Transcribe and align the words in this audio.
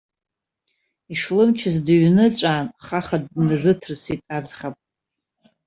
Ишлымчыз 1.13 1.75
дыҩныҵәаан, 1.85 2.67
хаха 2.85 3.17
дназыҭрысит 3.33 4.21
аӡӷаб. 4.35 4.75